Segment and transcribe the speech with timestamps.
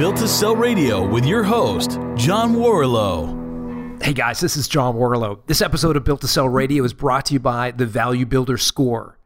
[0.00, 4.02] Built to Sell Radio with your host, John Warrillow.
[4.02, 5.40] Hey guys, this is John Warrillow.
[5.46, 8.56] This episode of Built to Sell Radio is brought to you by the Value Builder
[8.56, 9.18] Score.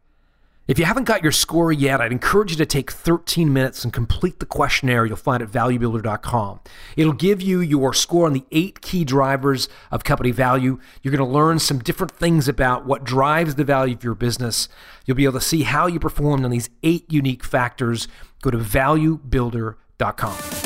[0.67, 3.93] If you haven't got your score yet, I'd encourage you to take 13 minutes and
[3.93, 6.59] complete the questionnaire you'll find at valuebuilder.com.
[6.97, 10.81] It'll give you your score on the eight key drivers of company value.
[11.03, 14.69] You're going to learn some different things about what drives the value of your business.
[15.07, 18.09] You'll be able to see how you performed on these eight unique factors.
[18.43, 20.64] Go to valuebuilder.com.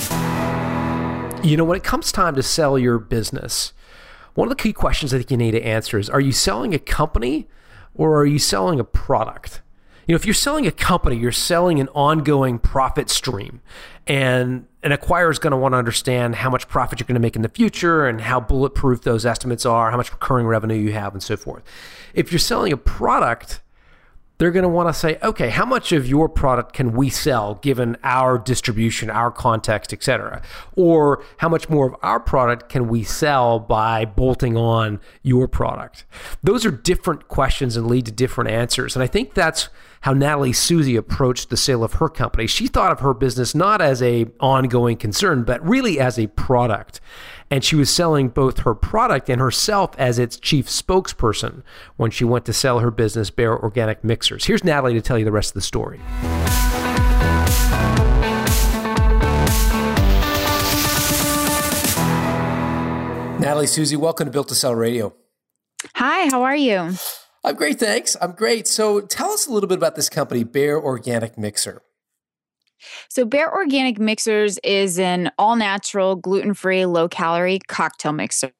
[1.42, 3.72] You know, when it comes time to sell your business,
[4.34, 6.74] one of the key questions I think you need to answer is are you selling
[6.74, 7.48] a company
[7.94, 9.62] or are you selling a product?
[10.06, 13.60] You know, if you're selling a company, you're selling an ongoing profit stream.
[14.06, 17.20] And an acquirer is going to want to understand how much profit you're going to
[17.20, 20.92] make in the future and how bulletproof those estimates are, how much recurring revenue you
[20.92, 21.62] have, and so forth.
[22.14, 23.60] If you're selling a product,
[24.38, 27.56] they're going to want to say, okay, how much of your product can we sell
[27.56, 30.40] given our distribution, our context, et cetera?
[30.76, 36.04] Or how much more of our product can we sell by bolting on your product?
[36.42, 38.94] Those are different questions and lead to different answers.
[38.94, 39.68] And I think that's
[40.02, 42.46] how Natalie Susie approached the sale of her company.
[42.46, 47.00] She thought of her business not as a ongoing concern, but really as a product
[47.50, 51.62] and she was selling both her product and herself as its chief spokesperson
[51.96, 54.44] when she went to sell her business, Bare Organic Mixers.
[54.44, 56.00] Here's Natalie to tell you the rest of the story.
[63.40, 65.14] Natalie Susie, welcome to Built to Sell Radio.
[65.94, 66.94] Hi, how are you?
[67.48, 68.14] I'm great, thanks.
[68.20, 68.68] I'm great.
[68.68, 71.80] So tell us a little bit about this company, Bare Organic Mixer.
[73.08, 78.52] So, Bare Organic Mixers is an all natural, gluten free, low calorie cocktail mixer.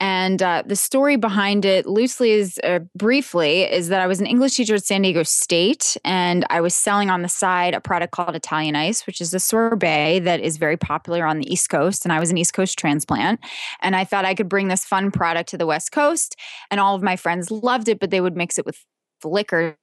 [0.00, 4.26] And uh, the story behind it, loosely is uh, briefly, is that I was an
[4.26, 8.12] English teacher at San Diego State and I was selling on the side a product
[8.12, 12.04] called Italian Ice, which is a sorbet that is very popular on the East Coast.
[12.04, 13.40] And I was an East Coast transplant.
[13.80, 16.36] And I thought I could bring this fun product to the West Coast.
[16.70, 18.84] And all of my friends loved it, but they would mix it with
[19.24, 19.76] liquor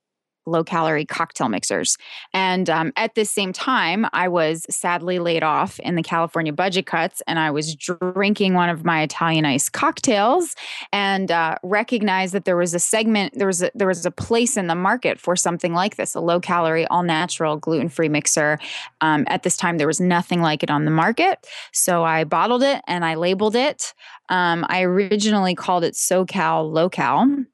[0.46, 1.98] low calorie cocktail mixers.
[2.34, 6.86] And um, at the same time, I was sadly laid off in the California budget
[6.86, 10.56] cuts, and I was drinking one of my Italian ice cocktails
[10.92, 14.58] and uh, recognized that there was a segment, there was a, there was a place
[14.58, 18.60] in the market for something like this, a low calorie, all natural, gluten free mixer.
[19.02, 22.64] Um, at this time, there was nothing like it on the market, so I bottled
[22.64, 23.94] it and I labeled it.
[24.30, 27.46] Um, I originally called it SoCal Local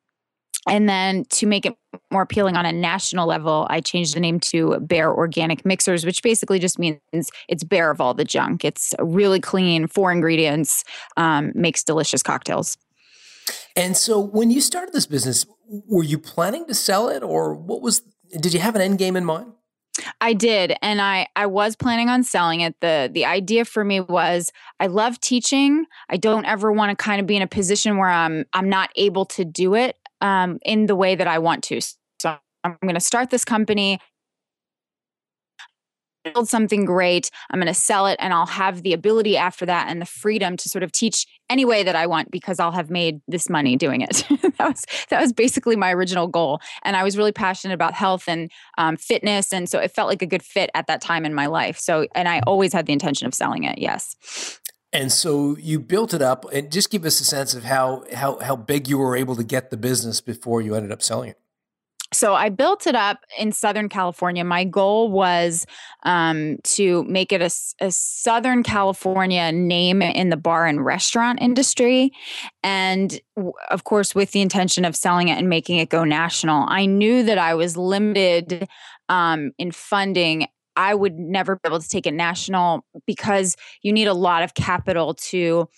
[0.67, 1.75] and then to make it
[2.11, 6.23] more appealing on a national level, I changed the name to Bare Organic Mixers, which
[6.23, 6.99] basically just means
[7.47, 8.65] it's bare of all the junk.
[8.65, 10.83] It's really clean, four ingredients,
[11.17, 12.77] um, makes delicious cocktails.
[13.75, 17.81] And so, when you started this business, were you planning to sell it, or what
[17.81, 18.01] was?
[18.39, 19.51] Did you have an end game in mind?
[20.19, 22.75] I did and I I was planning on selling it.
[22.81, 25.85] The the idea for me was I love teaching.
[26.09, 28.89] I don't ever want to kind of be in a position where I'm I'm not
[28.95, 31.79] able to do it um, in the way that I want to.
[32.19, 33.99] So I'm going to start this company,
[36.23, 37.29] build something great.
[37.51, 40.57] I'm going to sell it, and I'll have the ability after that and the freedom
[40.57, 43.75] to sort of teach any way that I want because I'll have made this money
[43.75, 44.25] doing it.
[44.57, 48.23] that was that was basically my original goal, and I was really passionate about health
[48.27, 51.35] and um, fitness, and so it felt like a good fit at that time in
[51.35, 51.77] my life.
[51.77, 53.77] So, and I always had the intention of selling it.
[53.77, 54.15] Yes.
[54.95, 58.39] And so you built it up, and just give us a sense of how how
[58.39, 61.39] how big you were able to get the business before you ended up selling it.
[62.13, 64.45] So I built it up in Southern California.
[64.45, 65.65] My goal was
[66.03, 67.51] um, to make it a,
[67.81, 72.13] a, Southern California name in the bar and restaurant industry,
[72.63, 73.19] and
[73.69, 76.65] of course, with the intention of selling it and making it go national.
[76.69, 78.69] I knew that I was limited
[79.09, 84.07] um, in funding I would never be able to take it national because you need
[84.07, 85.69] a lot of capital to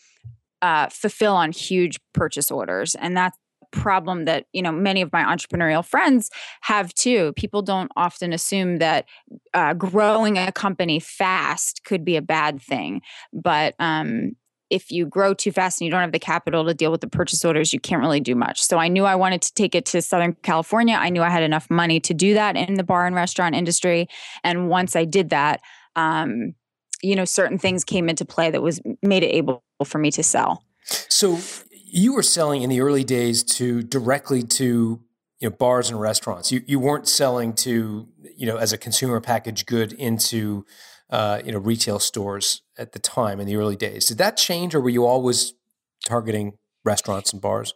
[0.62, 5.12] uh, fulfill on huge purchase orders, and that's a problem that you know many of
[5.14, 6.30] my entrepreneurial friends
[6.62, 7.34] have too.
[7.36, 9.06] People don't often assume that
[9.54, 13.02] uh, growing a company fast could be a bad thing,
[13.34, 14.36] but um,
[14.70, 17.08] if you grow too fast and you don't have the capital to deal with the
[17.08, 18.62] purchase orders, you can't really do much.
[18.62, 20.96] So I knew I wanted to take it to Southern California.
[20.96, 24.08] I knew I had enough money to do that in the bar and restaurant industry.
[24.44, 25.62] And once I did that,
[25.96, 26.54] um,
[27.02, 30.24] you know, certain things came into play that was made it able for me to
[30.24, 30.64] sell.
[30.84, 31.40] So
[31.72, 35.02] you were selling in the early days to directly to
[35.40, 36.52] you know bars and restaurants.
[36.52, 40.66] You you weren't selling to you know as a consumer package good into
[41.10, 44.06] uh, you know retail stores at the time in the early days.
[44.06, 45.54] Did that change, or were you always
[46.06, 46.54] targeting
[46.84, 47.74] restaurants and bars?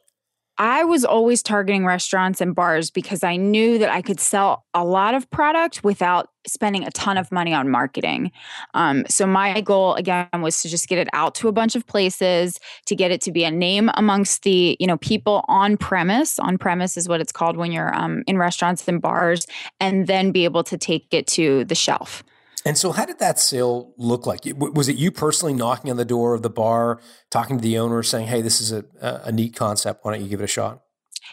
[0.58, 4.84] I was always targeting restaurants and bars because I knew that I could sell a
[4.84, 8.32] lot of product without spending a ton of money on marketing.
[8.76, 11.88] Um, so my goal again was to just get it out to a bunch of
[11.88, 16.38] places, to get it to be a name amongst the you know people on premise.
[16.38, 19.48] On premise is what it's called when you're um, in restaurants and bars,
[19.80, 22.24] and then be able to take it to the shelf.
[22.66, 24.42] And so, how did that sale look like?
[24.56, 27.00] Was it you personally knocking on the door of the bar,
[27.30, 30.06] talking to the owner, saying, "Hey, this is a, a neat concept.
[30.06, 30.82] Why don't you give it a shot?"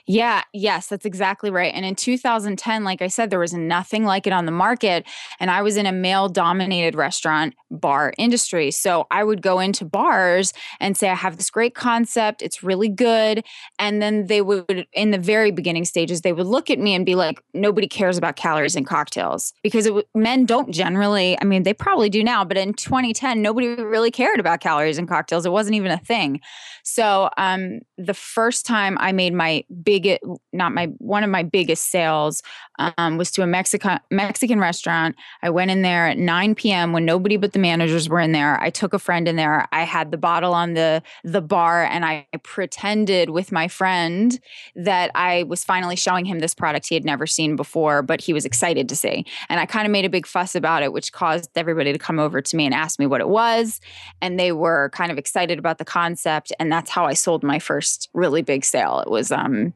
[0.06, 1.72] Yeah, yes, that's exactly right.
[1.74, 5.06] And in 2010, like I said, there was nothing like it on the market.
[5.40, 8.70] And I was in a male dominated restaurant bar industry.
[8.70, 12.88] So I would go into bars and say, I have this great concept, it's really
[12.88, 13.44] good.
[13.78, 17.04] And then they would, in the very beginning stages, they would look at me and
[17.04, 21.62] be like, nobody cares about calories in cocktails because it, men don't generally, I mean,
[21.62, 25.44] they probably do now, but in 2010, nobody really cared about calories in cocktails.
[25.46, 26.40] It wasn't even a thing.
[26.84, 30.20] So um, the first time I made my biggest,
[30.52, 32.42] not my, one of my biggest sales
[32.78, 35.16] um, was to a Mexican Mexican restaurant.
[35.42, 36.92] I went in there at 9 p.m.
[36.92, 38.60] when nobody but the managers were in there.
[38.60, 39.66] I took a friend in there.
[39.72, 44.38] I had the bottle on the the bar, and I pretended with my friend
[44.76, 48.34] that I was finally showing him this product he had never seen before, but he
[48.34, 49.24] was excited to see.
[49.48, 52.18] And I kind of made a big fuss about it, which caused everybody to come
[52.18, 53.80] over to me and ask me what it was.
[54.20, 57.58] And they were kind of excited about the concept, and that's how I sold my
[57.58, 59.00] first really big sale.
[59.00, 59.72] It was um,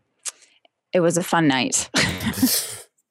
[0.93, 1.89] it was a fun night.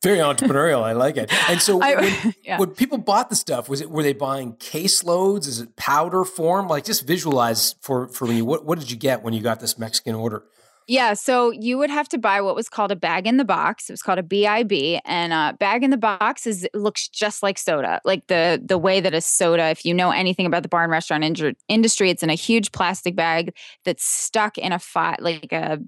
[0.03, 0.81] Very entrepreneurial.
[0.81, 1.31] I like it.
[1.47, 2.57] And so I, when, yeah.
[2.57, 5.47] when, people bought the stuff, was it were they buying caseloads?
[5.47, 6.67] Is it powder form?
[6.67, 8.41] Like just visualize for for me.
[8.41, 10.43] What what did you get when you got this Mexican order?
[10.87, 13.89] Yeah, so you would have to buy what was called a bag in the box.
[13.89, 17.57] It was called a BIB, and a bag in the box is looks just like
[17.57, 19.67] soda, like the the way that a soda.
[19.69, 22.71] If you know anything about the bar and restaurant in- industry, it's in a huge
[22.71, 23.55] plastic bag
[23.85, 25.79] that's stuck in a fi- like a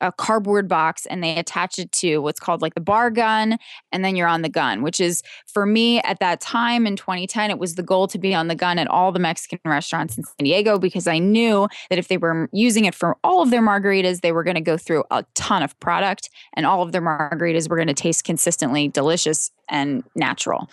[0.00, 3.56] a cardboard box, and they attach it to what's called like the bar gun,
[3.92, 4.82] and then you're on the gun.
[4.82, 8.34] Which is for me at that time in 2010, it was the goal to be
[8.34, 11.98] on the gun at all the Mexican restaurants in San Diego because I knew that
[11.98, 14.76] if they were using it for all of their margaritas, they were going to go
[14.76, 18.88] through a ton of product and all of their margaritas were going to taste consistently
[18.88, 20.70] delicious and natural.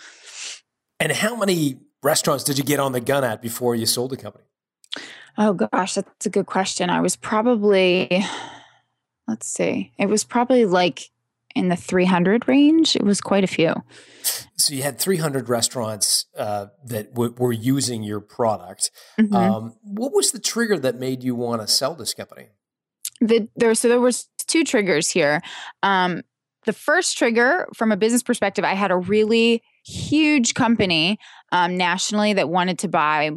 [1.00, 4.16] And how many restaurants did you get on the gun at before you sold the
[4.16, 4.44] company?
[5.36, 6.90] Oh gosh, that's a good question.
[6.90, 8.24] I was probably
[9.28, 9.92] let's see.
[9.98, 11.10] It was probably like
[11.54, 12.96] in the 300 range.
[12.96, 13.74] It was quite a few.
[14.56, 18.90] So you had 300 restaurants uh, that w- were using your product.
[19.18, 19.34] Mm-hmm.
[19.34, 22.48] Um, what was the trigger that made you want to sell this company?
[23.20, 25.42] The there so there was two triggers here.
[25.82, 26.22] Um,
[26.64, 31.18] the first trigger from a business perspective, I had a really huge company
[31.50, 33.30] um, nationally that wanted to buy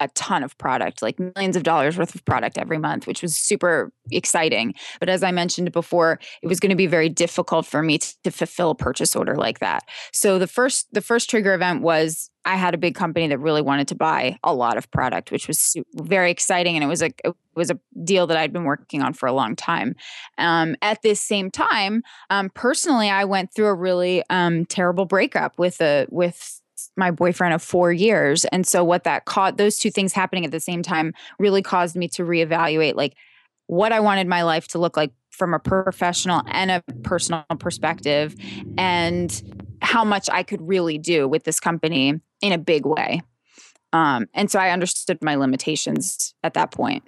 [0.00, 3.36] a ton of product, like millions of dollars worth of product every month, which was
[3.36, 4.74] super exciting.
[4.98, 8.22] But as I mentioned before, it was going to be very difficult for me to,
[8.24, 9.86] to, fulfill a purchase order like that.
[10.12, 13.60] So the first the first trigger event was I had a big company that really
[13.60, 17.10] wanted to buy a lot of product, which was very exciting, and it was a
[17.24, 19.94] it was a deal that I'd been working on for a long time.
[20.38, 25.58] Um, at this same time, um, personally, I went through a really um, terrible breakup
[25.58, 26.59] with a with
[26.96, 28.44] my boyfriend of four years.
[28.46, 31.96] And so what that caught those two things happening at the same time really caused
[31.96, 33.14] me to reevaluate like
[33.66, 38.34] what I wanted my life to look like from a professional and a personal perspective
[38.76, 39.42] and
[39.80, 43.22] how much I could really do with this company in a big way.
[43.92, 47.04] Um, and so I understood my limitations at that point.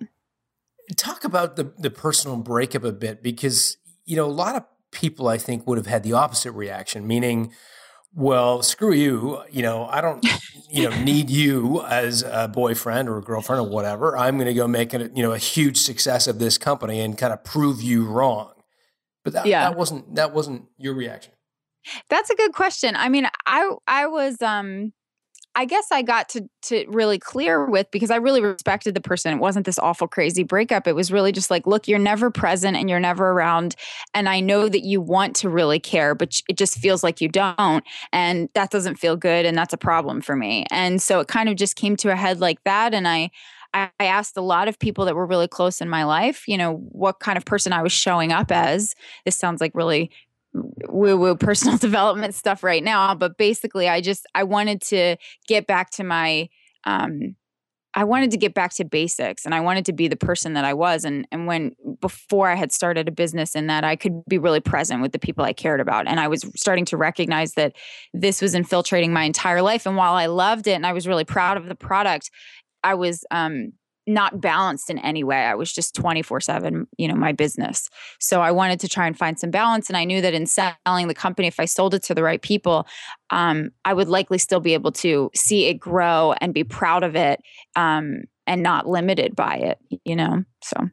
[0.96, 5.28] Talk about the the personal breakup a bit because you know a lot of people
[5.28, 7.52] I think would have had the opposite reaction, meaning
[8.14, 9.42] well, screw you.
[9.50, 10.24] You know, I don't,
[10.70, 14.16] you know, need you as a boyfriend or a girlfriend or whatever.
[14.16, 17.16] I'm going to go make it, you know, a huge success of this company and
[17.16, 18.52] kind of prove you wrong.
[19.24, 19.68] But that, yeah.
[19.68, 21.32] that wasn't that wasn't your reaction.
[22.10, 22.96] That's a good question.
[22.96, 24.92] I mean, I I was um
[25.54, 29.34] I guess I got to to really clear with because I really respected the person.
[29.34, 30.86] It wasn't this awful crazy breakup.
[30.86, 33.74] It was really just like, look, you're never present and you're never around
[34.14, 37.28] and I know that you want to really care, but it just feels like you
[37.28, 40.64] don't and that doesn't feel good and that's a problem for me.
[40.70, 43.30] And so it kind of just came to a head like that and I
[43.74, 46.74] I asked a lot of people that were really close in my life, you know,
[46.90, 48.94] what kind of person I was showing up as.
[49.24, 50.10] This sounds like really
[50.54, 55.16] woo woo personal development stuff right now but basically i just i wanted to
[55.48, 56.48] get back to my
[56.84, 57.34] um
[57.94, 60.64] i wanted to get back to basics and i wanted to be the person that
[60.64, 64.22] i was and and when before i had started a business in that i could
[64.28, 67.54] be really present with the people i cared about and i was starting to recognize
[67.54, 67.74] that
[68.12, 71.24] this was infiltrating my entire life and while i loved it and i was really
[71.24, 72.30] proud of the product
[72.84, 73.72] i was um
[74.06, 75.44] not balanced in any way.
[75.44, 77.88] I was just 24 7, you know, my business.
[78.18, 79.88] So I wanted to try and find some balance.
[79.88, 82.42] And I knew that in selling the company, if I sold it to the right
[82.42, 82.86] people,
[83.30, 87.16] um, I would likely still be able to see it grow and be proud of
[87.16, 87.40] it
[87.76, 90.44] um, and not limited by it, you know?
[90.62, 90.88] So.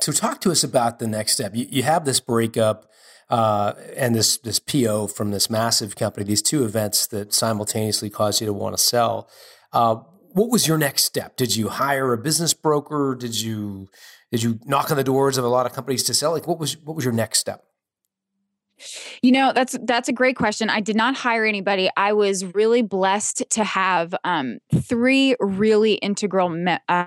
[0.00, 1.54] So talk to us about the next step.
[1.54, 2.90] You, you have this breakup
[3.30, 6.24] uh, and this this PO from this massive company.
[6.24, 9.30] These two events that simultaneously caused you to want to sell.
[9.72, 9.96] Uh,
[10.34, 11.36] what was your next step?
[11.36, 13.16] Did you hire a business broker?
[13.18, 13.88] Did you
[14.30, 16.32] did you knock on the doors of a lot of companies to sell?
[16.32, 17.64] Like what was what was your next step?
[19.22, 20.68] You know, that's that's a great question.
[20.68, 21.88] I did not hire anybody.
[21.96, 27.06] I was really blessed to have um, three really integral me- uh,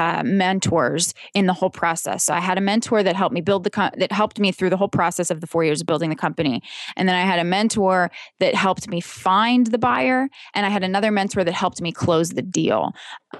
[0.00, 2.24] uh, mentors in the whole process.
[2.24, 4.70] So I had a mentor that helped me build the co- that helped me through
[4.70, 6.62] the whole process of the four years of building the company,
[6.96, 10.82] and then I had a mentor that helped me find the buyer, and I had
[10.82, 12.92] another mentor that helped me close the deal.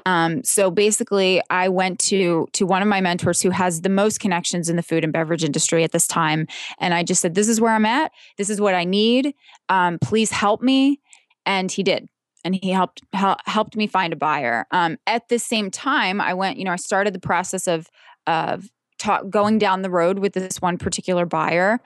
[0.05, 4.21] Um, so basically, I went to to one of my mentors who has the most
[4.21, 6.47] connections in the food and beverage industry at this time,
[6.79, 8.13] and I just said, "This is where I'm at.
[8.37, 9.35] This is what I need.
[9.71, 11.01] Um, please help me."
[11.47, 12.07] And he did
[12.45, 14.67] and he helped helped me find a buyer.
[14.71, 17.89] Um, at the same time, I went, you know, I started the process of
[18.27, 18.69] of
[18.99, 21.81] ta- going down the road with this one particular buyer,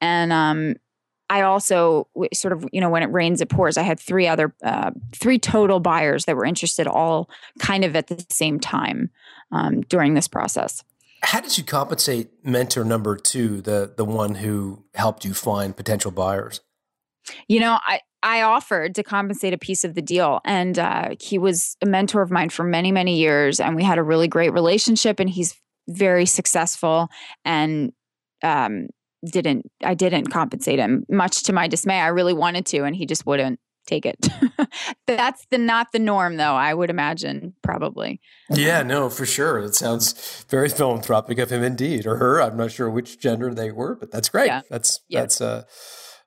[0.00, 0.74] and um,
[1.30, 3.78] I also sort of, you know, when it rains, it pours.
[3.78, 8.08] I had three other, uh, three total buyers that were interested, all kind of at
[8.08, 9.10] the same time
[9.52, 10.82] um, during this process.
[11.22, 16.10] How did you compensate mentor number two, the the one who helped you find potential
[16.10, 16.62] buyers?
[17.46, 21.38] You know, I I offered to compensate a piece of the deal, and uh, he
[21.38, 24.52] was a mentor of mine for many, many years, and we had a really great
[24.52, 25.20] relationship.
[25.20, 25.54] And he's
[25.88, 27.08] very successful,
[27.44, 27.92] and
[28.42, 28.88] um,
[29.24, 32.00] didn't I didn't compensate him, much to my dismay.
[32.00, 34.28] I really wanted to, and he just wouldn't take it.
[35.06, 36.54] That's the not the norm, though.
[36.54, 38.20] I would imagine probably.
[38.50, 39.62] Yeah, no, for sure.
[39.62, 42.40] That sounds very philanthropic of him, indeed, or her.
[42.40, 44.46] I'm not sure which gender they were, but that's great.
[44.46, 44.62] Yeah.
[44.70, 45.22] That's yep.
[45.22, 45.64] that's uh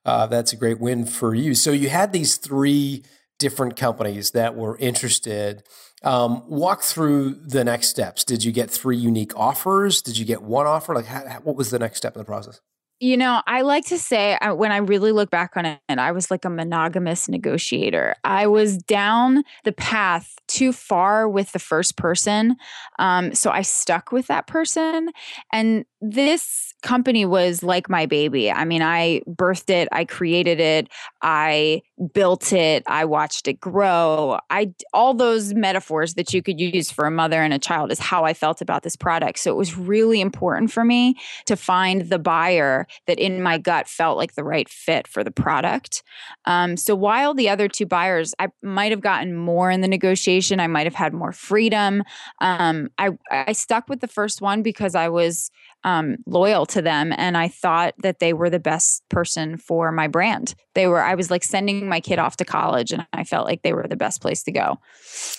[0.05, 1.53] uh, that's a great win for you.
[1.53, 3.03] So you had these three
[3.39, 5.63] different companies that were interested.
[6.03, 8.23] Um, walk through the next steps.
[8.23, 10.01] Did you get three unique offers?
[10.01, 10.93] Did you get one offer?
[10.93, 12.59] Like, how, what was the next step in the process?
[12.99, 16.11] You know, I like to say uh, when I really look back on it, I
[16.13, 18.15] was like a monogamous negotiator.
[18.23, 22.55] I was down the path too far with the first person.
[22.99, 25.09] Um, so I stuck with that person.
[25.51, 28.51] And this company was like my baby.
[28.51, 30.89] I mean, I birthed it, I created it,
[31.21, 31.81] I
[32.13, 34.39] built it, I watched it grow.
[34.49, 37.99] I all those metaphors that you could use for a mother and a child is
[37.99, 39.39] how I felt about this product.
[39.39, 43.87] So it was really important for me to find the buyer that in my gut
[43.87, 46.03] felt like the right fit for the product.
[46.45, 50.59] Um, so while the other two buyers, I might have gotten more in the negotiation,
[50.59, 52.03] I might have had more freedom.
[52.39, 55.49] Um, I I stuck with the first one because I was
[55.83, 60.07] um, loyal to them and i thought that they were the best person for my
[60.07, 63.45] brand they were i was like sending my kid off to college and i felt
[63.45, 64.77] like they were the best place to go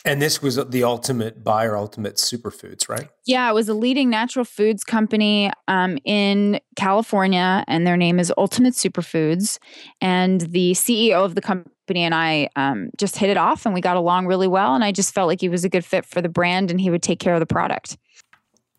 [0.04, 4.44] and this was the ultimate buyer ultimate superfoods right yeah it was a leading natural
[4.44, 9.58] foods company um, in california and their name is ultimate superfoods
[10.00, 13.80] and the ceo of the company and I um, just hit it off and we
[13.80, 14.74] got along really well.
[14.74, 16.90] And I just felt like he was a good fit for the brand and he
[16.90, 17.98] would take care of the product.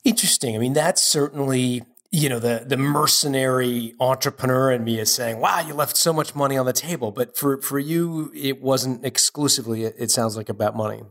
[0.05, 0.55] Interesting.
[0.55, 5.59] I mean, that's certainly you know the the mercenary entrepreneur in me is saying, "Wow,
[5.67, 9.83] you left so much money on the table." But for for you, it wasn't exclusively.
[9.83, 11.01] It sounds like about money.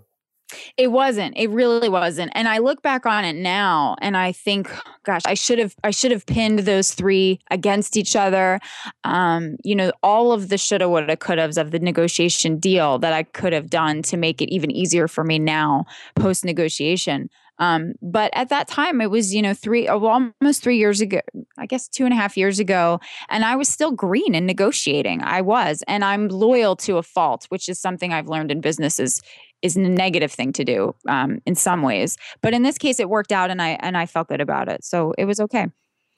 [0.76, 1.36] It wasn't.
[1.36, 2.30] It really wasn't.
[2.34, 4.70] And I look back on it now and I think,
[5.04, 8.60] gosh, I should have I should have pinned those three against each other.
[9.04, 13.12] Um, you know, all of the shoulda, woulda, could haves of the negotiation deal that
[13.12, 17.30] I could have done to make it even easier for me now post negotiation.
[17.58, 21.20] Um, but at that time, it was, you know, three, oh, almost three years ago,
[21.58, 23.00] I guess two and a half years ago.
[23.28, 25.23] And I was still green in negotiating.
[25.23, 25.82] I was.
[25.87, 29.20] And I'm loyal to a fault, which is something I've learned in businesses
[29.62, 32.18] is a negative thing to do um, in some ways.
[32.42, 34.84] But in this case, it worked out and I, and I felt good about it.
[34.84, 35.68] So it was okay.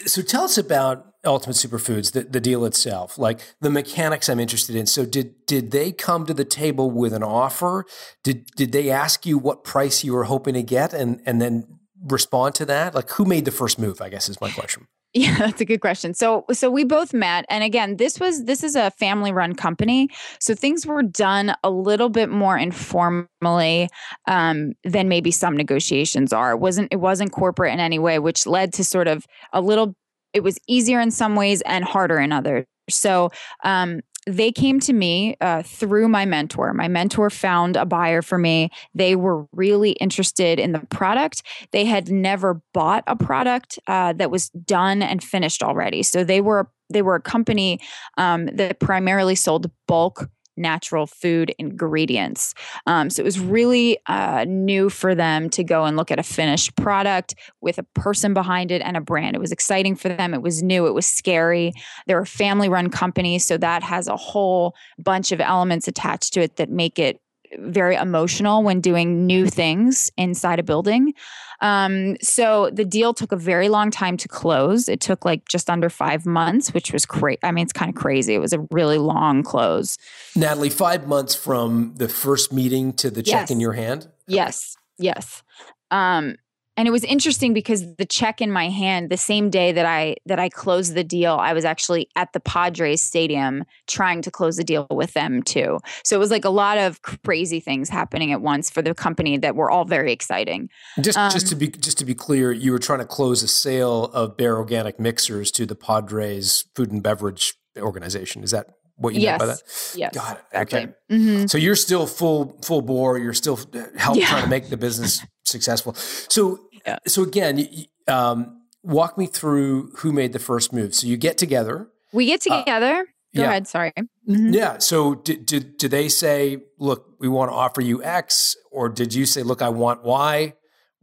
[0.05, 4.76] So tell us about Ultimate Superfoods, the, the deal itself, like the mechanics I'm interested
[4.76, 4.87] in.
[4.87, 7.87] So did did they come to the table with an offer?
[8.23, 11.67] Did did they ask you what price you were hoping to get and and then
[12.03, 12.95] respond to that?
[12.95, 14.87] Like who made the first move, I guess is my question.
[15.16, 16.12] Yeah, that's a good question.
[16.12, 20.08] So so we both met and again, this was this is a family run company.
[20.40, 23.88] So things were done a little bit more informally
[24.28, 26.52] um, than maybe some negotiations are.
[26.52, 29.94] It wasn't it wasn't corporate in any way, which led to sort of a little
[30.35, 32.66] it was easier in some ways and harder in others.
[32.90, 33.30] So
[33.64, 36.75] um, they came to me uh, through my mentor.
[36.75, 38.71] My mentor found a buyer for me.
[38.95, 41.42] They were really interested in the product.
[41.71, 46.02] They had never bought a product uh, that was done and finished already.
[46.02, 47.80] So they were they were a company
[48.16, 52.54] um, that primarily sold bulk natural food ingredients.
[52.86, 56.22] Um, so it was really uh, new for them to go and look at a
[56.22, 59.36] finished product with a person behind it and a brand.
[59.36, 60.34] It was exciting for them.
[60.34, 60.86] It was new.
[60.86, 61.72] It was scary.
[62.06, 63.38] They're a family run company.
[63.38, 67.20] So that has a whole bunch of elements attached to it that make it
[67.60, 71.14] very emotional when doing new things inside a building.
[71.62, 74.88] Um, so the deal took a very long time to close.
[74.88, 77.38] It took like just under five months, which was great.
[77.42, 78.34] I mean, it's kind of crazy.
[78.34, 79.96] It was a really long close.
[80.34, 83.50] Natalie, five months from the first meeting to the check Yes.
[83.50, 84.08] in your hand?
[84.26, 85.42] Yes, yes.
[85.90, 86.36] Um,
[86.76, 90.16] and it was interesting because the check in my hand the same day that I
[90.26, 94.56] that I closed the deal, I was actually at the Padres stadium trying to close
[94.56, 95.78] the deal with them too.
[96.04, 99.38] So it was like a lot of crazy things happening at once for the company
[99.38, 100.68] that were all very exciting.
[101.00, 103.49] Just, just Um, to be just to be clear, you were trying to close a
[103.49, 108.42] sale of bare Organic mixers to the Padres Food and Beverage Organization.
[108.42, 108.66] Is that
[108.97, 109.62] what you meant by that?
[109.95, 110.14] Yes.
[110.14, 110.56] Got it.
[110.62, 110.88] Okay.
[111.11, 111.50] Mhm.
[111.50, 113.18] So you're still full full bore.
[113.18, 113.59] You're still
[113.97, 114.26] help Yeah.
[114.28, 115.95] trying to make the business successful.
[116.28, 116.99] So Yeah.
[117.07, 117.69] so again, y-
[118.09, 120.95] y- um, walk me through who made the first move.
[120.95, 121.88] So you get together.
[122.12, 123.07] We get Uh, together.
[123.35, 123.49] Go yeah.
[123.49, 123.66] ahead.
[123.69, 123.93] Sorry.
[124.28, 124.55] Mhm.
[124.55, 124.78] Yeah.
[124.78, 129.12] So did, did did they say, look, we want to offer you X, or did
[129.14, 130.55] you say, look, I want Y?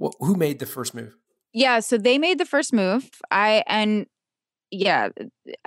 [0.02, 1.16] Wh- who made the first move?
[1.54, 3.10] Yeah, so they made the first move.
[3.30, 4.08] I and
[4.72, 5.10] yeah,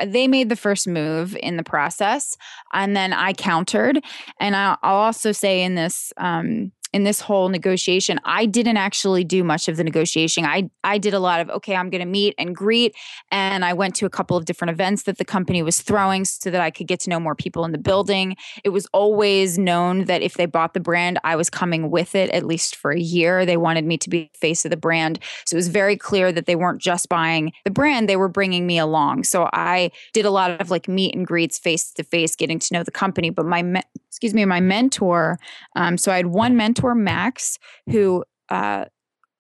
[0.04, 2.36] they made the first move in the process,
[2.72, 4.02] and then I countered.
[4.40, 9.22] And I, I'll also say in this um, in this whole negotiation, I didn't actually
[9.22, 10.46] do much of the negotiation.
[10.46, 12.94] I I did a lot of okay, I'm going to meet and greet,
[13.30, 16.50] and I went to a couple of different events that the company was throwing so
[16.50, 18.34] that I could get to know more people in the building.
[18.64, 22.30] It was always known that if they bought the brand, I was coming with it
[22.30, 23.44] at least for a year.
[23.44, 25.18] They wanted me to be the face of the brand.
[25.44, 28.66] So it was very clear that they weren't just buying the brand, they were bringing
[28.66, 29.24] me along.
[29.24, 32.72] So I did a lot of like meet and greets face to face, getting to
[32.72, 33.28] know the company.
[33.28, 35.38] But my, me- excuse me, my mentor,
[35.74, 37.58] um, so I had one mentor, Max,
[37.90, 38.86] who, uh,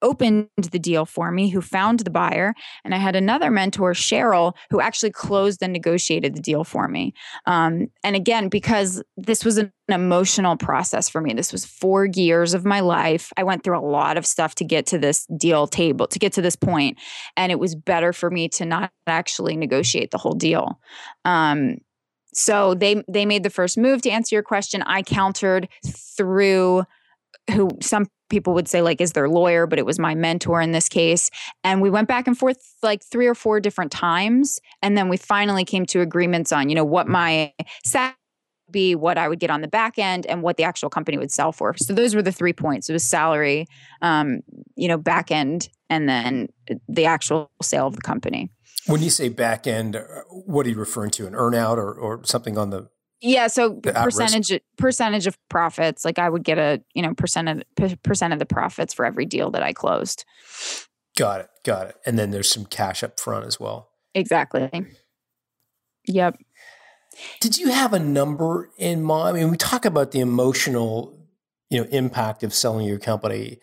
[0.02, 2.54] opened the deal for me who found the buyer
[2.84, 7.14] and i had another mentor cheryl who actually closed and negotiated the deal for me.
[7.46, 12.52] Um, and again because this was an emotional process for me this was four years
[12.52, 15.66] of my life i went through a lot of stuff to get to this deal
[15.66, 16.98] table to get to this point
[17.36, 20.78] and it was better for me to not actually negotiate the whole deal.
[21.24, 21.78] Um,
[22.34, 26.84] so they they made the first move to answer your question i countered through
[27.50, 30.72] who some people would say like is their lawyer but it was my mentor in
[30.72, 31.30] this case
[31.62, 35.16] and we went back and forth like three or four different times and then we
[35.16, 37.52] finally came to agreements on you know what my
[37.84, 38.14] salary
[38.66, 41.16] would be what i would get on the back end and what the actual company
[41.16, 43.66] would sell for so those were the three points it was salary
[44.02, 44.40] um,
[44.74, 46.48] you know back end and then
[46.88, 48.50] the actual sale of the company
[48.86, 51.26] When you say back end, uh, what are you referring to?
[51.26, 52.88] An earnout or or something on the?
[53.20, 54.18] Yeah, so at risk.
[54.18, 58.32] percentage percentage of profits, like I would get a you know percent of per- percent
[58.32, 60.24] of the profits for every deal that I closed.
[61.16, 61.48] Got it.
[61.64, 61.96] Got it.
[62.04, 63.88] And then there's some cash up front as well.
[64.14, 64.70] Exactly.
[66.06, 66.38] Yep.
[67.40, 69.36] Did you have a number in mind?
[69.36, 71.18] I mean, we talk about the emotional,
[71.70, 73.58] you know, impact of selling your company.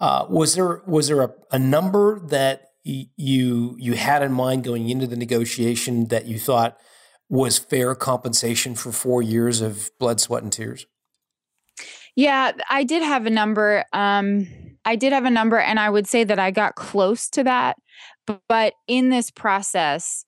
[0.00, 4.64] Uh, was there was there a, a number that y- you you had in mind
[4.64, 6.78] going into the negotiation that you thought
[7.28, 10.86] was fair compensation for four years of blood, sweat, and tears?
[12.16, 13.84] Yeah, I did have a number.
[13.92, 14.46] Um,
[14.84, 17.76] I did have a number, and I would say that I got close to that.
[18.48, 20.24] But, in this process,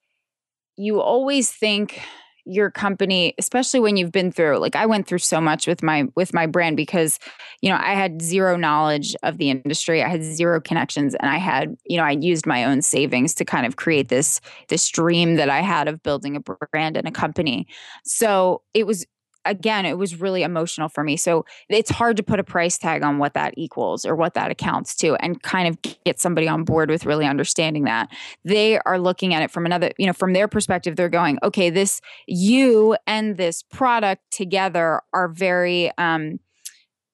[0.77, 2.01] you always think
[2.47, 4.59] your company, especially when you've been through.
[4.59, 7.19] Like I went through so much with my with my brand because,
[7.61, 10.03] you know, I had zero knowledge of the industry.
[10.03, 13.45] I had zero connections, and I had, you know, I used my own savings to
[13.45, 17.13] kind of create this this dream that I had of building a brand and a
[17.13, 17.67] company.
[18.05, 19.05] So it was
[19.47, 21.17] again, it was really emotional for me.
[21.17, 24.51] So it's hard to put a price tag on what that equals or what that
[24.51, 28.11] accounts to and kind of get somebody on board with really understanding that.
[28.45, 31.71] They are looking at it from another, you know, from their perspective, they're going, okay,
[31.71, 36.41] this you and this product together are very um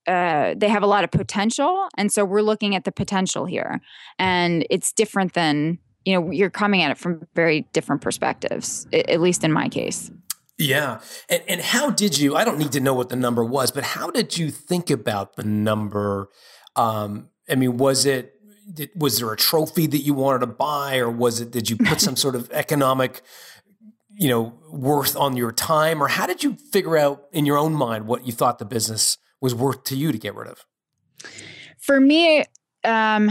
[0.06, 1.86] uh, they have a lot of potential.
[1.96, 3.80] And so we're looking at the potential here.
[4.18, 9.20] And it's different than, you know, you're coming at it from very different perspectives, at
[9.20, 10.10] least in my case.
[10.58, 11.00] Yeah.
[11.28, 13.84] And, and how did you, I don't need to know what the number was, but
[13.84, 16.28] how did you think about the number?
[16.76, 18.34] Um, I mean, was it,
[18.72, 21.76] did, was there a trophy that you wanted to buy or was it, did you
[21.76, 23.22] put some sort of economic
[24.14, 26.02] you know, worth on your time?
[26.02, 29.18] Or how did you figure out in your own mind what you thought the business
[29.40, 30.64] was worth to you to get rid of?
[31.78, 32.44] For me,
[32.84, 33.30] um,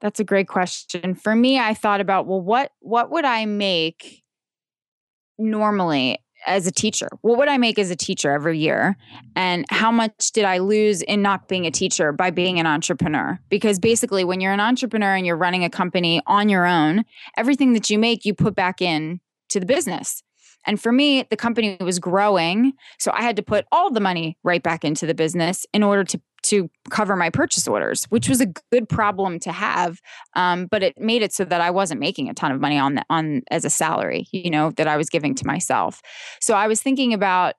[0.00, 1.14] that's a great question.
[1.14, 4.22] For me, I thought about, well, what what would I make
[5.36, 7.08] normally as a teacher?
[7.22, 8.96] What would I make as a teacher every year?
[9.36, 13.38] And how much did I lose in not being a teacher by being an entrepreneur?
[13.48, 17.04] Because basically, when you're an entrepreneur and you're running a company on your own,
[17.36, 20.22] everything that you make, you put back in to the business.
[20.66, 22.72] And for me, the company was growing.
[22.98, 26.04] So I had to put all the money right back into the business in order
[26.04, 30.00] to to cover my purchase orders, which was a good problem to have.
[30.34, 32.96] Um, but it made it so that I wasn't making a ton of money on
[32.96, 36.00] the, on as a salary, you know, that I was giving to myself.
[36.40, 37.54] So I was thinking about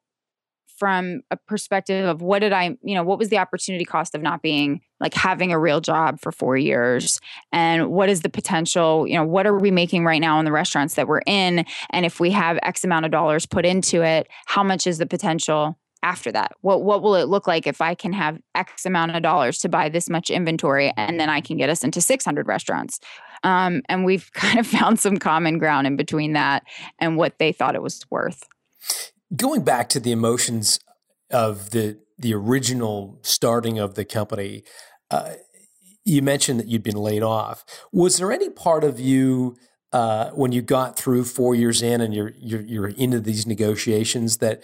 [0.78, 4.22] from a perspective of what did I, you know, what was the opportunity cost of
[4.22, 7.20] not being like having a real job for four years?
[7.52, 10.52] And what is the potential, you know, what are we making right now in the
[10.52, 11.66] restaurants that we're in?
[11.92, 15.06] And if we have X amount of dollars put into it, how much is the
[15.06, 16.54] potential after that?
[16.62, 19.70] What what will it look like if I can have X amount of dollars to
[19.70, 23.00] buy this much inventory and then I can get us into 600 restaurants?
[23.44, 26.64] Um, and we've kind of found some common ground in between that
[27.00, 28.48] and what they thought it was worth
[29.36, 30.80] going back to the emotions
[31.32, 34.64] of the the original starting of the company,
[35.12, 35.34] uh,
[36.06, 37.66] you mentioned that you'd been laid off.
[37.92, 39.58] Was there any part of you
[39.92, 44.38] uh, when you got through four years in and you're, you're you're into these negotiations
[44.38, 44.64] that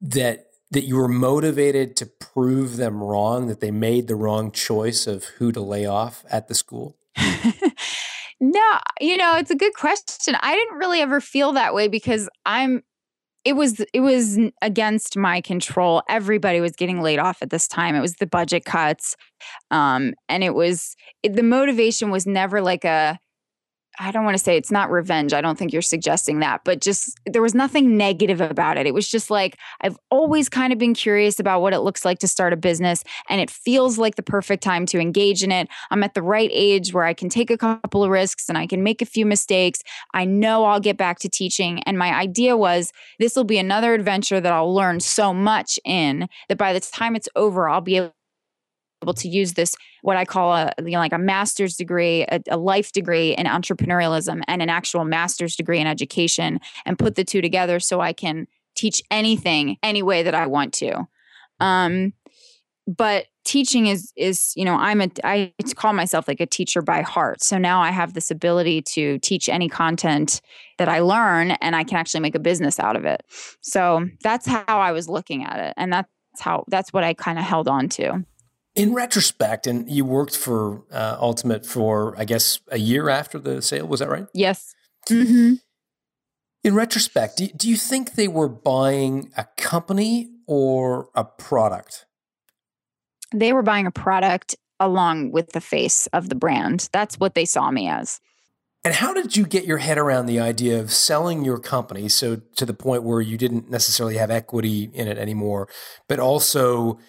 [0.00, 5.06] that that you were motivated to prove them wrong, that they made the wrong choice
[5.06, 6.98] of who to lay off at the school?
[8.40, 10.36] no, you know, it's a good question.
[10.40, 12.82] I didn't really ever feel that way because I'm
[13.44, 17.94] it was it was against my control everybody was getting laid off at this time
[17.94, 19.14] it was the budget cuts
[19.70, 23.18] um, and it was it, the motivation was never like a
[23.98, 25.32] I don't want to say it's not revenge.
[25.32, 28.86] I don't think you're suggesting that, but just there was nothing negative about it.
[28.86, 32.18] It was just like I've always kind of been curious about what it looks like
[32.20, 35.68] to start a business, and it feels like the perfect time to engage in it.
[35.90, 38.66] I'm at the right age where I can take a couple of risks and I
[38.66, 39.80] can make a few mistakes.
[40.14, 41.82] I know I'll get back to teaching.
[41.84, 46.28] And my idea was this will be another adventure that I'll learn so much in
[46.48, 48.14] that by the time it's over, I'll be able
[49.02, 52.40] able to use this what I call a you know like a master's degree, a,
[52.48, 57.24] a, life degree in entrepreneurialism, and an actual master's degree in education, and put the
[57.24, 61.06] two together so I can teach anything any way that I want to.
[61.60, 62.12] Um,
[62.86, 67.02] but teaching is is you know I'm a I call myself like a teacher by
[67.02, 67.42] heart.
[67.42, 70.40] So now I have this ability to teach any content
[70.78, 73.24] that I learn, and I can actually make a business out of it.
[73.60, 76.08] So that's how I was looking at it, and that's
[76.40, 78.24] how that's what I kind of held on to.
[78.78, 83.60] In retrospect, and you worked for uh, Ultimate for, I guess, a year after the
[83.60, 83.88] sale.
[83.88, 84.26] Was that right?
[84.32, 84.72] Yes.
[85.08, 85.54] Mm-hmm.
[86.62, 92.06] In retrospect, do, do you think they were buying a company or a product?
[93.34, 96.88] They were buying a product along with the face of the brand.
[96.92, 98.20] That's what they saw me as.
[98.84, 102.36] And how did you get your head around the idea of selling your company so
[102.54, 105.68] to the point where you didn't necessarily have equity in it anymore,
[106.08, 107.00] but also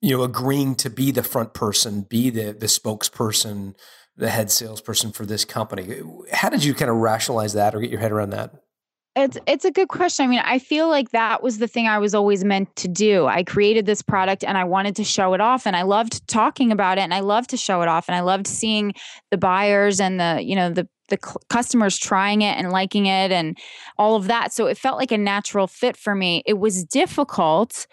[0.00, 3.74] you know, agreeing to be the front person, be the the spokesperson,
[4.16, 6.00] the head salesperson for this company.
[6.32, 8.54] How did you kind of rationalize that or get your head around that?
[9.16, 10.24] It's it's a good question.
[10.24, 13.26] I mean, I feel like that was the thing I was always meant to do.
[13.26, 16.70] I created this product and I wanted to show it off and I loved talking
[16.70, 18.92] about it and I loved to show it off and I loved seeing
[19.32, 21.18] the buyers and the, you know, the the
[21.48, 23.58] customers trying it and liking it and
[23.98, 24.52] all of that.
[24.52, 26.44] So it felt like a natural fit for me.
[26.46, 27.88] It was difficult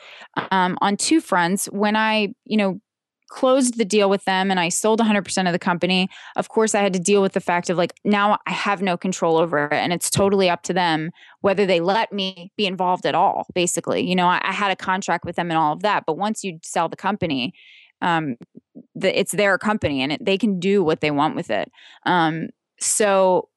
[0.52, 2.80] um, on two fronts when I, you know,
[3.30, 6.10] closed the deal with them and I sold 100% of the company.
[6.36, 8.98] Of course, I had to deal with the fact of like, now I have no
[8.98, 9.74] control over it.
[9.74, 11.12] And it's totally up to them
[11.42, 14.08] whether they let me be involved at all, basically.
[14.08, 16.04] You know, I, I had a contract with them and all of that.
[16.06, 17.54] But once you sell the company,
[18.02, 18.36] um,
[18.96, 21.72] the, it's their company and it, they can do what they want with it.
[22.06, 23.50] Um, so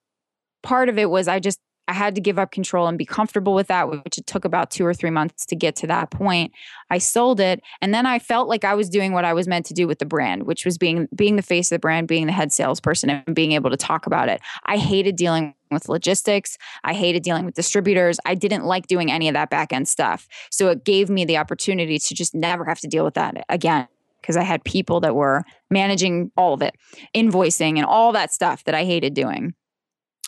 [0.63, 3.53] part of it was I just I had to give up control and be comfortable
[3.53, 6.53] with that, which it took about two or three months to get to that point.
[6.89, 9.67] I sold it, and then I felt like I was doing what I was meant
[9.67, 12.27] to do with the brand, which was being being the face of the brand, being
[12.27, 14.41] the head salesperson, and being able to talk about it.
[14.67, 16.57] I hated dealing with logistics.
[16.85, 18.21] I hated dealing with distributors.
[18.25, 20.29] I didn't like doing any of that back end stuff.
[20.53, 23.89] So it gave me the opportunity to just never have to deal with that again
[24.21, 26.77] because I had people that were managing all of it,
[27.17, 29.55] invoicing and all that stuff that I hated doing.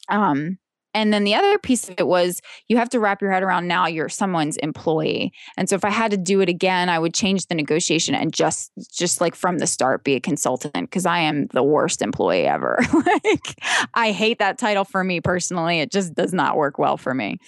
[0.09, 0.59] Um,
[0.95, 3.69] and then the other piece of it was you have to wrap your head around
[3.69, 5.33] now you're someone's employee.
[5.57, 8.33] And so if I had to do it again, I would change the negotiation and
[8.33, 12.47] just just like from the start be a consultant because I am the worst employee
[12.47, 12.79] ever.
[13.25, 13.57] like
[13.95, 15.81] I hate that title for me personally.
[15.81, 17.39] It just does not work well for me.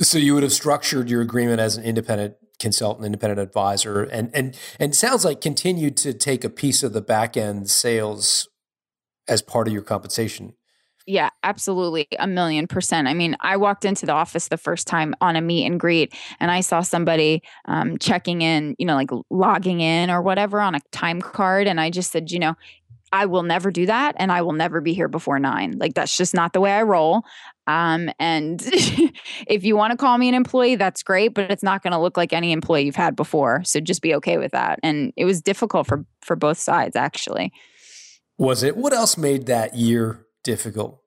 [0.00, 4.58] So you would have structured your agreement as an independent consultant, independent advisor, and and
[4.78, 8.48] and sounds like continued to take a piece of the back end sales
[9.28, 10.54] as part of your compensation.
[11.06, 12.08] Yeah, absolutely.
[12.18, 13.06] A million percent.
[13.06, 16.12] I mean, I walked into the office the first time on a meet and greet
[16.40, 20.74] and I saw somebody um, checking in, you know, like logging in or whatever on
[20.74, 21.68] a time card.
[21.68, 22.56] And I just said, you know,
[23.12, 25.76] I will never do that and I will never be here before nine.
[25.78, 27.22] Like, that's just not the way I roll.
[27.68, 28.60] Um, and
[29.46, 32.00] if you want to call me an employee, that's great, but it's not going to
[32.00, 33.62] look like any employee you've had before.
[33.62, 34.80] So just be okay with that.
[34.82, 37.52] And it was difficult for for both sides, actually.
[38.38, 38.76] Was it?
[38.76, 41.02] What else made that year difficult?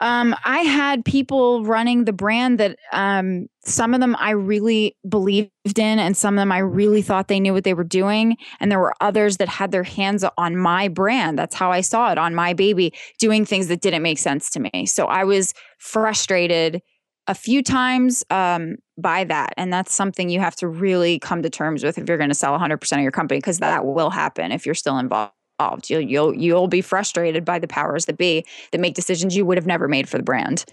[0.00, 5.50] Um, I had people running the brand that um, some of them I really believed
[5.64, 8.38] in, and some of them I really thought they knew what they were doing.
[8.58, 11.38] And there were others that had their hands on my brand.
[11.38, 14.60] That's how I saw it on my baby, doing things that didn't make sense to
[14.60, 14.86] me.
[14.86, 16.80] So I was frustrated
[17.26, 19.52] a few times um, by that.
[19.58, 22.34] And that's something you have to really come to terms with if you're going to
[22.34, 25.90] sell 100% of your company, because that will happen if you're still involved involved.
[25.90, 29.58] You'll you'll you'll be frustrated by the powers that be that make decisions you would
[29.58, 30.64] have never made for the brand.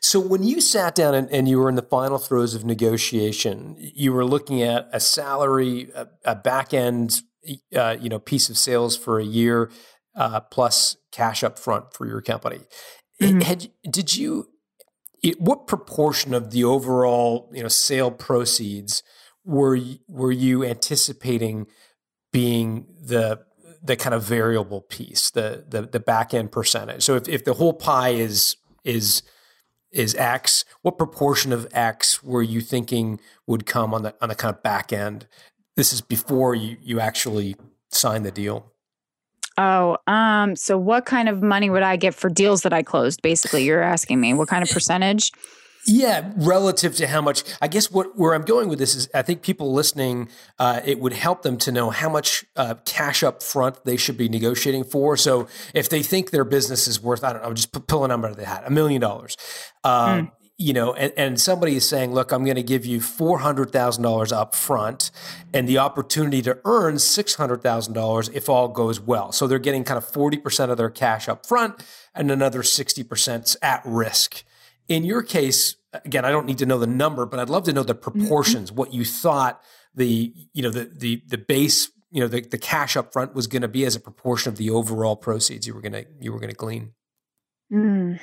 [0.00, 3.76] So when you sat down and, and you were in the final throes of negotiation,
[3.78, 7.22] you were looking at a salary, a, a back end,
[7.76, 9.70] uh, you know, piece of sales for a year,
[10.16, 12.60] uh, plus cash up front for your company.
[13.20, 13.40] Mm-hmm.
[13.40, 14.48] Had, did you?
[15.22, 19.04] It, what proportion of the overall, you know, sale proceeds
[19.44, 21.66] were were you anticipating
[22.32, 23.44] being the
[23.82, 27.02] the kind of variable piece, the the the back end percentage.
[27.02, 29.22] So if, if the whole pie is is
[29.90, 34.34] is X, what proportion of X were you thinking would come on the on the
[34.34, 35.26] kind of back end?
[35.76, 37.56] This is before you you actually
[37.90, 38.72] sign the deal.
[39.58, 43.20] Oh, um, so what kind of money would I get for deals that I closed?
[43.20, 45.30] Basically, you're asking me what kind of percentage?
[45.84, 49.22] Yeah, relative to how much, I guess what where I'm going with this is, I
[49.22, 53.42] think people listening, uh, it would help them to know how much uh, cash up
[53.42, 55.16] front they should be negotiating for.
[55.16, 58.28] So if they think their business is worth, I don't know, just pull a number
[58.28, 59.36] out of the hat, a million dollars.
[59.82, 60.32] Um, mm.
[60.58, 63.72] You know, and, and somebody is saying, "Look, I'm going to give you four hundred
[63.72, 65.10] thousand dollars up front,
[65.52, 69.58] and the opportunity to earn six hundred thousand dollars if all goes well." So they're
[69.58, 71.82] getting kind of forty percent of their cash up front,
[72.14, 74.44] and another sixty percent at risk.
[74.92, 77.72] In your case, again, I don't need to know the number, but I'd love to
[77.72, 78.20] know the mm-hmm.
[78.20, 78.78] proportions, mm-hmm.
[78.78, 79.62] what you thought
[79.94, 83.46] the, you know, the the the base, you know, the, the cash up front was
[83.46, 86.40] going to be as a proportion of the overall proceeds you were gonna you were
[86.40, 86.92] gonna glean.
[87.72, 88.20] Mm.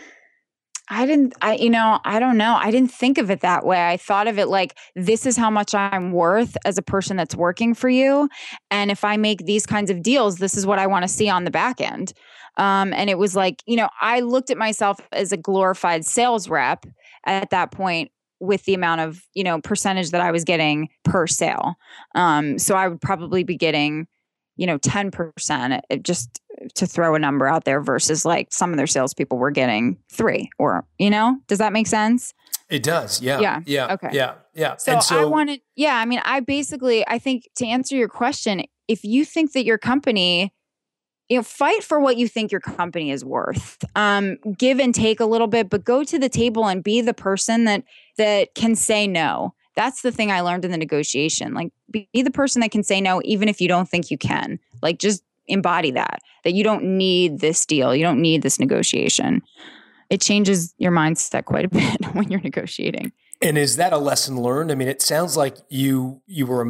[0.92, 2.56] I didn't, I, you know, I don't know.
[2.56, 3.88] I didn't think of it that way.
[3.88, 7.36] I thought of it like this is how much I'm worth as a person that's
[7.36, 8.28] working for you.
[8.72, 11.30] And if I make these kinds of deals, this is what I want to see
[11.30, 12.14] on the back end.
[12.60, 16.50] Um, and it was like, you know, I looked at myself as a glorified sales
[16.50, 16.86] rep
[17.26, 21.26] at that point with the amount of, you know, percentage that I was getting per
[21.26, 21.76] sale.
[22.16, 24.08] Um, so I would probably be getting,
[24.58, 26.42] you know, 10% just
[26.76, 30.50] to throw a number out there versus like some of their salespeople were getting three
[30.60, 32.34] or, you know, does that make sense?
[32.70, 33.22] It does.
[33.22, 33.40] Yeah.
[33.40, 33.62] Yeah.
[33.66, 33.94] Yeah.
[33.94, 34.10] Okay.
[34.12, 34.34] Yeah.
[34.54, 34.76] Yeah.
[34.76, 35.96] So, so I wanted, yeah.
[35.96, 39.78] I mean, I basically, I think to answer your question, if you think that your
[39.78, 40.54] company
[41.30, 43.84] you know fight for what you think your company is worth.
[43.96, 47.14] Um, give and take a little bit but go to the table and be the
[47.14, 47.84] person that
[48.18, 49.54] that can say no.
[49.76, 51.54] That's the thing i learned in the negotiation.
[51.54, 54.18] Like be, be the person that can say no even if you don't think you
[54.18, 54.60] can.
[54.82, 57.96] Like just embody that that you don't need this deal.
[57.96, 59.42] You don't need this negotiation.
[60.10, 63.12] It changes your mindset quite a bit when you're negotiating
[63.42, 64.72] and is that a lesson learned?
[64.72, 66.62] I mean, it sounds like you you were,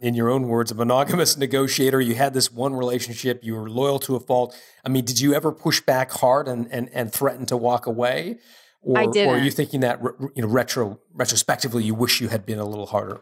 [0.00, 2.00] in your own words, a monogamous negotiator.
[2.00, 3.44] You had this one relationship.
[3.44, 4.56] You were loyal to a fault.
[4.84, 8.38] I mean, did you ever push back hard and and, and threaten to walk away?
[8.80, 9.34] Or, I didn't.
[9.34, 10.00] Or are you thinking that
[10.34, 13.20] you know retro retrospectively, you wish you had been a little harder?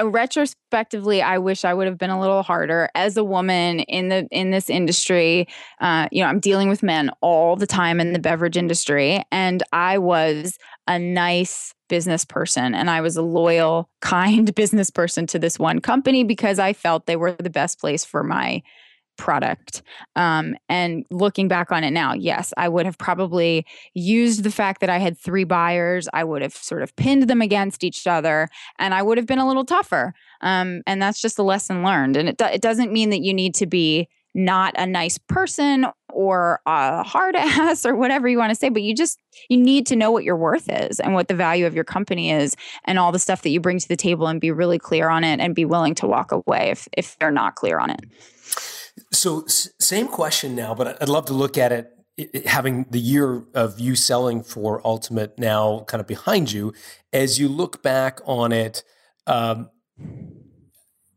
[0.00, 4.08] Uh, retrospectively i wish i would have been a little harder as a woman in
[4.08, 5.46] the in this industry
[5.82, 9.62] uh, you know i'm dealing with men all the time in the beverage industry and
[9.74, 15.38] i was a nice business person and I was a loyal, kind business person to
[15.38, 18.62] this one company because I felt they were the best place for my
[19.18, 19.82] product.
[20.16, 24.80] Um, and looking back on it now, yes, I would have probably used the fact
[24.80, 26.08] that I had three buyers.
[26.12, 29.38] I would have sort of pinned them against each other and I would have been
[29.38, 30.14] a little tougher.
[30.40, 32.16] Um, and that's just a lesson learned.
[32.16, 35.86] And it, do- it doesn't mean that you need to be not a nice person
[36.12, 39.18] or a hard ass or whatever you want to say, but you just
[39.48, 42.30] you need to know what your worth is and what the value of your company
[42.30, 45.08] is and all the stuff that you bring to the table and be really clear
[45.08, 48.00] on it and be willing to walk away if if they're not clear on it.
[49.12, 51.90] So same question now, but I'd love to look at it
[52.46, 56.74] having the year of you selling for Ultimate now kind of behind you,
[57.12, 58.82] as you look back on it
[59.26, 59.70] um,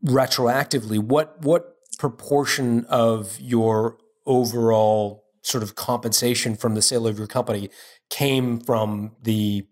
[0.06, 7.28] retroactively, what what proportion of your overall sort of compensation from the sale of your
[7.28, 7.70] company
[8.10, 9.66] came from the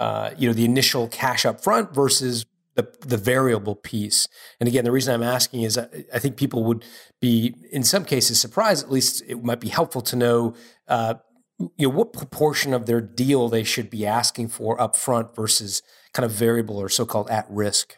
[0.00, 2.44] uh, you know the initial cash up front versus
[2.78, 4.28] the, the variable piece.
[4.60, 6.84] And again, the reason I'm asking is I, I, think people would
[7.20, 8.84] be, in some cases, surprised.
[8.84, 10.54] At least it might be helpful to know,
[10.86, 11.14] uh,
[11.58, 15.82] you know, what proportion of their deal they should be asking for up front versus
[16.12, 17.97] kind of variable or so-called at risk.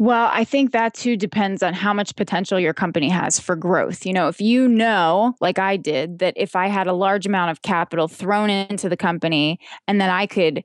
[0.00, 4.06] Well, I think that too depends on how much potential your company has for growth.
[4.06, 7.50] You know, if you know, like I did, that if I had a large amount
[7.50, 9.58] of capital thrown into the company
[9.88, 10.62] and that I could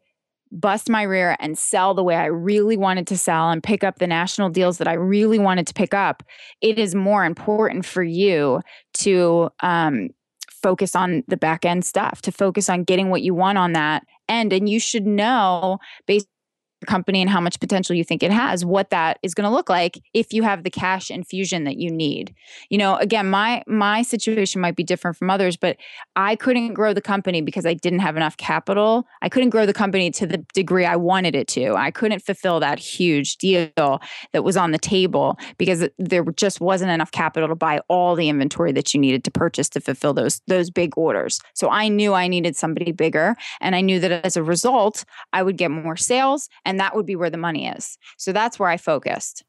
[0.52, 3.98] bust my rear and sell the way I really wanted to sell and pick up
[3.98, 6.22] the national deals that I really wanted to pick up,
[6.62, 8.62] it is more important for you
[9.00, 10.10] to um,
[10.52, 14.04] focus on the back end stuff, to focus on getting what you want on that
[14.30, 14.54] end.
[14.54, 16.28] And you should know based
[16.84, 19.70] company and how much potential you think it has, what that is going to look
[19.70, 22.34] like if you have the cash infusion that you need.
[22.70, 25.78] You know, again, my my situation might be different from others, but
[26.16, 29.08] I couldn't grow the company because I didn't have enough capital.
[29.22, 31.74] I couldn't grow the company to the degree I wanted it to.
[31.76, 36.92] I couldn't fulfill that huge deal that was on the table because there just wasn't
[36.92, 40.42] enough capital to buy all the inventory that you needed to purchase to fulfill those
[40.48, 41.40] those big orders.
[41.54, 45.44] So I knew I needed somebody bigger and I knew that as a result, I
[45.44, 48.00] would get more sales and and that would be where the money is.
[48.18, 49.44] So that's where I focused.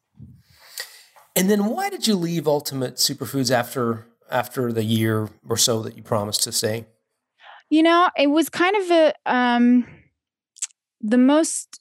[1.35, 5.97] And then why did you leave Ultimate Superfoods after after the year or so that
[5.97, 6.85] you promised to stay?
[7.71, 9.87] You know, it was kind of a um
[11.01, 11.81] the most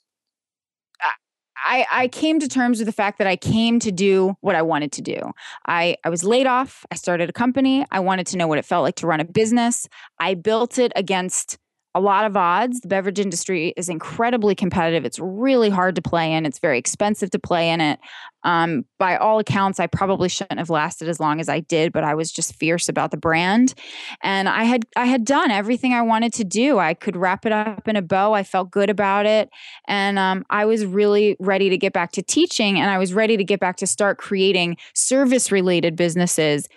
[1.65, 4.61] I, I came to terms with the fact that I came to do what I
[4.61, 5.31] wanted to do.
[5.65, 6.85] I, I was laid off.
[6.91, 7.85] I started a company.
[7.89, 9.87] I wanted to know what it felt like to run a business.
[10.19, 11.57] I built it against
[11.95, 12.81] a lot of odds.
[12.81, 15.05] The beverage industry is incredibly competitive.
[15.05, 16.45] It's really hard to play in.
[16.45, 17.99] It's very expensive to play in it.
[18.43, 22.03] Um, by all accounts, I probably shouldn't have lasted as long as I did, but
[22.03, 23.73] I was just fierce about the brand,
[24.21, 26.77] and I had I had done everything I wanted to do.
[26.77, 28.33] I could wrap it up in a bow.
[28.33, 29.49] I felt good about it,
[29.87, 33.37] and um, I was really ready to get back to teaching, and I was ready
[33.37, 36.67] to get back to start creating service related businesses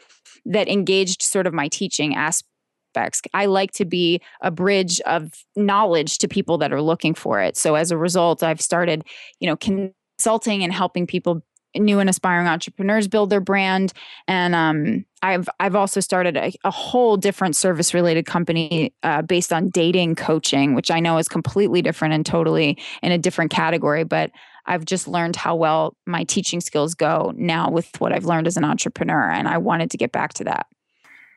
[0.45, 2.49] that engaged sort of my teaching aspect
[2.97, 3.23] aspects.
[3.35, 7.57] I like to be a bridge of knowledge to people that are looking for it.
[7.57, 9.05] So as a result, I've started,
[9.41, 11.43] you know, consulting and helping people
[11.75, 13.93] new and aspiring entrepreneurs build their brand
[14.27, 19.53] and um, I've I've also started a, a whole different service related company uh, based
[19.53, 24.05] on dating coaching, which I know is completely different and totally in a different category.
[24.05, 24.31] But
[24.65, 28.57] I've just learned how well my teaching skills go now with what I've learned as
[28.57, 30.67] an entrepreneur, and I wanted to get back to that.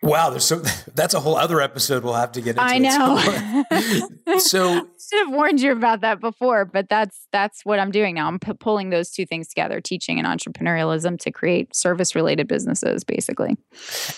[0.01, 0.59] Wow, there's so
[0.95, 2.61] that's a whole other episode we'll have to get into.
[2.61, 4.37] I know.
[4.39, 8.15] so I should have warned you about that before, but that's that's what I'm doing
[8.15, 8.27] now.
[8.27, 13.03] I'm p- pulling those two things together, teaching and entrepreneurialism to create service related businesses,
[13.03, 13.57] basically.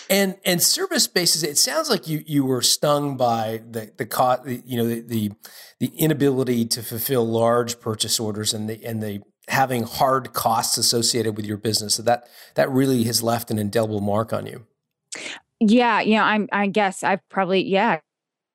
[0.08, 1.42] And and service bases.
[1.42, 5.32] It sounds like you you were stung by the the cost, you know, the, the
[5.80, 11.36] the inability to fulfill large purchase orders and the and the having hard costs associated
[11.36, 11.94] with your business.
[11.96, 14.66] So that that really has left an indelible mark on you.
[15.68, 18.00] Yeah, you know, I'm I guess I've probably yeah,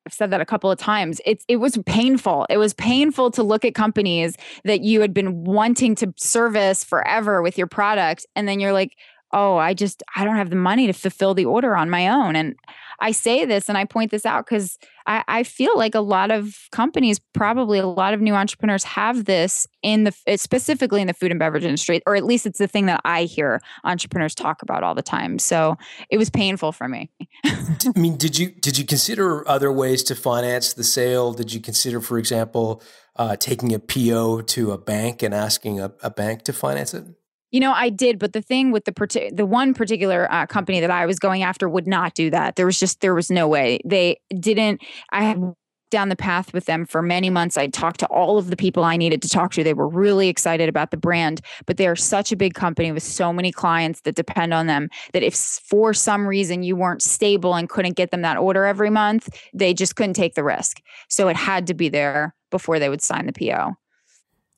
[0.06, 1.20] I've said that a couple of times.
[1.26, 2.46] It's it was painful.
[2.50, 7.42] It was painful to look at companies that you had been wanting to service forever
[7.42, 8.96] with your product and then you're like,
[9.32, 12.36] "Oh, I just I don't have the money to fulfill the order on my own."
[12.36, 12.56] And
[13.00, 16.30] I say this and I point this out because I, I, feel like a lot
[16.30, 21.14] of companies, probably a lot of new entrepreneurs have this in the specifically in the
[21.14, 24.62] food and beverage industry, or at least it's the thing that I hear entrepreneurs talk
[24.62, 25.38] about all the time.
[25.38, 25.76] So
[26.10, 27.10] it was painful for me.
[27.46, 31.32] I mean, did you did you consider other ways to finance the sale?
[31.32, 32.82] Did you consider, for example,
[33.16, 37.04] uh, taking a PO to a bank and asking a, a bank to finance it?
[37.50, 40.90] You know, I did, but the thing with the the one particular uh, company that
[40.90, 42.56] I was going after would not do that.
[42.56, 44.82] There was just there was no way they didn't.
[45.10, 45.54] I had
[45.90, 47.56] down the path with them for many months.
[47.56, 49.64] I talked to all of the people I needed to talk to.
[49.64, 53.02] They were really excited about the brand, but they are such a big company with
[53.02, 57.54] so many clients that depend on them that if for some reason you weren't stable
[57.54, 60.80] and couldn't get them that order every month, they just couldn't take the risk.
[61.08, 63.74] So it had to be there before they would sign the PO.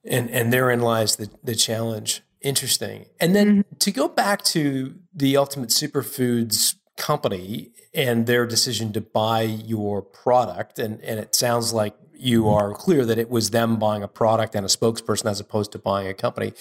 [0.04, 3.06] And and therein lies the the challenge Interesting.
[3.20, 3.76] And then mm-hmm.
[3.78, 10.78] to go back to the Ultimate Superfoods company and their decision to buy your product,
[10.78, 12.54] and, and it sounds like you mm-hmm.
[12.54, 15.78] are clear that it was them buying a product and a spokesperson as opposed to
[15.78, 16.52] buying a company.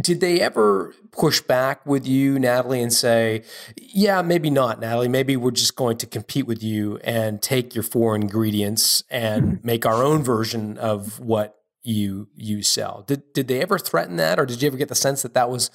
[0.00, 3.42] Did they ever push back with you, Natalie, and say,
[3.76, 7.84] yeah, maybe not, Natalie, maybe we're just going to compete with you and take your
[7.84, 9.66] four ingredients and mm-hmm.
[9.66, 13.04] make our own version of what you you sell.
[13.06, 15.50] Did did they ever threaten that or did you ever get the sense that that
[15.50, 15.70] was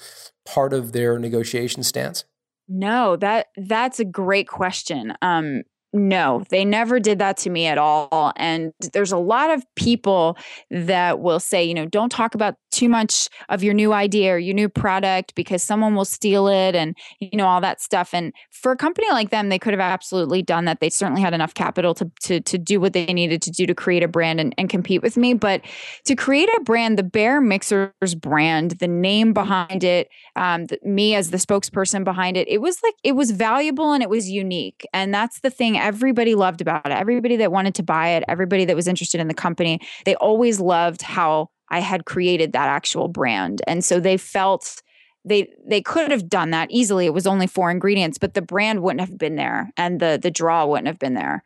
[0.46, 2.24] part of their negotiation stance?
[2.68, 5.14] No, that that's a great question.
[5.22, 5.62] Um,
[5.94, 8.32] no, they never did that to me at all.
[8.36, 10.36] And there's a lot of people
[10.70, 14.38] that will say, you know, don't talk about too much of your new idea or
[14.38, 18.12] your new product because someone will steal it and, you know, all that stuff.
[18.12, 20.80] And for a company like them, they could have absolutely done that.
[20.80, 23.74] They certainly had enough capital to, to, to do what they needed to do to
[23.74, 25.34] create a brand and, and compete with me.
[25.34, 25.62] But
[26.06, 31.14] to create a brand, the bear Mixers brand, the name behind it, um, the, me
[31.14, 34.86] as the spokesperson behind it, it was like, it was valuable and it was unique.
[34.92, 36.92] And that's the thing everybody loved about it.
[36.92, 40.60] Everybody that wanted to buy it, everybody that was interested in the company, they always
[40.60, 43.62] loved how I had created that actual brand.
[43.66, 44.82] And so they felt
[45.24, 47.06] they they could have done that easily.
[47.06, 50.30] It was only four ingredients, but the brand wouldn't have been there and the the
[50.30, 51.42] draw wouldn't have been there.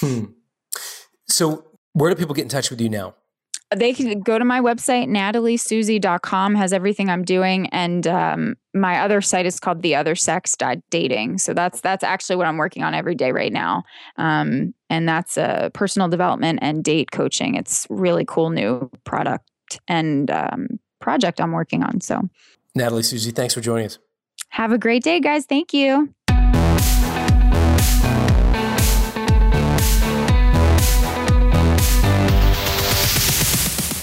[0.00, 0.24] Hmm.
[1.28, 3.14] So where do people get in touch with you now?
[3.74, 9.20] they can go to my website nataliesusi.com has everything i'm doing and um, my other
[9.20, 10.56] site is called the other sex
[10.90, 13.82] dating so that's that's actually what i'm working on every day right now
[14.18, 19.50] um, and that's a uh, personal development and date coaching it's really cool new product
[19.88, 20.68] and um,
[21.00, 22.28] project i'm working on so
[22.74, 23.98] natalie susi thanks for joining us
[24.50, 26.12] have a great day guys thank you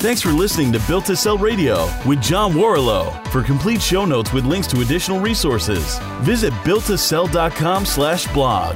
[0.03, 3.25] Thanks for listening to Built to Sell Radio with John Warrillow.
[3.29, 8.75] For complete show notes with links to additional resources, visit builttosell.com slash blog.